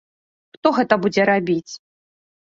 [0.55, 1.73] Хто гэта будзе рабіць?